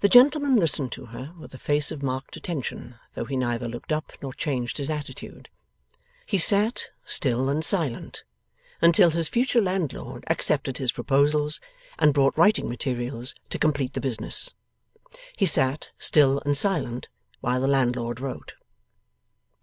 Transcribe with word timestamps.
The 0.00 0.08
gentleman 0.08 0.56
listened 0.56 0.92
to 0.92 1.04
her, 1.04 1.34
with 1.38 1.52
a 1.52 1.58
face 1.58 1.92
of 1.92 2.02
marked 2.02 2.38
attention, 2.38 2.94
though 3.12 3.26
he 3.26 3.36
neither 3.36 3.68
looked 3.68 3.92
up 3.92 4.14
nor 4.22 4.32
changed 4.32 4.78
his 4.78 4.88
attitude. 4.88 5.50
He 6.26 6.38
sat, 6.38 6.88
still 7.04 7.50
and 7.50 7.62
silent, 7.62 8.24
until 8.80 9.10
his 9.10 9.28
future 9.28 9.60
landlord 9.60 10.24
accepted 10.28 10.78
his 10.78 10.90
proposals, 10.92 11.60
and 11.98 12.14
brought 12.14 12.38
writing 12.38 12.66
materials 12.66 13.34
to 13.50 13.58
complete 13.58 13.92
the 13.92 14.00
business. 14.00 14.54
He 15.36 15.44
sat, 15.44 15.90
still 15.98 16.40
and 16.46 16.56
silent, 16.56 17.08
while 17.42 17.60
the 17.60 17.66
landlord 17.68 18.20
wrote. 18.20 18.54